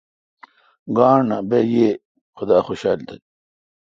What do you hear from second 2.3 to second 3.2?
خدا خوشال تہ۔